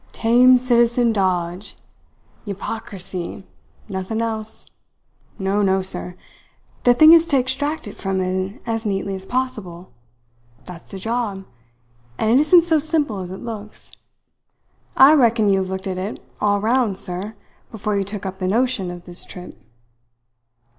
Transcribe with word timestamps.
Tame 0.13 0.57
citizen 0.57 1.13
dodge; 1.13 1.75
'yporcrisy 2.47 3.43
nothing 3.87 4.19
else. 4.19 4.65
No, 5.37 5.61
no, 5.61 5.83
sir! 5.83 6.15
The 6.85 6.95
thing 6.95 7.13
is 7.13 7.27
to 7.27 7.37
extract 7.37 7.87
it 7.87 7.95
from 7.95 8.19
him 8.19 8.61
as 8.65 8.83
neatly 8.83 9.13
as 9.13 9.27
possible. 9.27 9.91
That's 10.65 10.89
the 10.89 10.97
job; 10.97 11.45
and 12.17 12.31
it 12.31 12.39
isn't 12.39 12.63
so 12.63 12.79
simple 12.79 13.19
as 13.19 13.29
it 13.29 13.41
looks. 13.43 13.91
I 14.97 15.13
reckon 15.13 15.49
you 15.49 15.59
have 15.59 15.69
looked 15.69 15.85
at 15.85 15.99
it 15.99 16.19
all 16.41 16.59
round, 16.59 16.97
sir, 16.97 17.35
before 17.71 17.95
you 17.95 18.03
took 18.03 18.25
up 18.25 18.39
the 18.39 18.47
notion 18.47 18.89
of 18.89 19.05
this 19.05 19.23
trip." 19.23 19.55